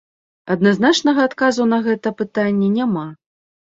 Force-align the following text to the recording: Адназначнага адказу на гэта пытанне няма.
Адназначнага 0.55 1.21
адказу 1.29 1.69
на 1.75 1.81
гэта 1.91 2.15
пытанне 2.23 2.67
няма. 2.79 3.07